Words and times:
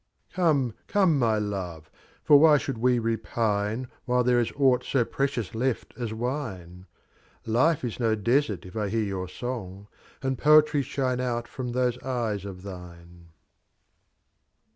IX. 0.31 0.35
Come, 0.35 0.73
come, 0.87 1.19
my 1.19 1.37
Love; 1.37 1.91
for 2.23 2.39
why 2.39 2.57
should 2.57 2.77
YFe 2.77 3.03
repine, 3.03 3.85
While 4.05 4.23
there 4.23 4.39
is 4.39 4.51
Aught 4.55 4.83
su 4.83 5.05
precious 5.05 5.53
left 5.53 5.93
as 5.95 6.11
Wine? 6.11 6.87
Lif* 7.45 7.83
is 7.83 7.99
ng 7.99 8.23
Desert 8.23 8.65
if 8.65 8.75
I 8.75 8.89
hear 8.89 9.03
your 9.03 9.27
Sang, 9.27 9.85
And 10.23 10.39
Poefry 10.39 10.81
shine 10.81 11.17
from 11.43 11.67
out 11.67 11.73
those 11.75 11.99
Ejes 11.99 12.45
of 12.45 12.63
Thine. 12.63 13.27